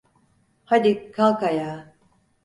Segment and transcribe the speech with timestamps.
[0.65, 1.93] Hadi, kalk ayağa!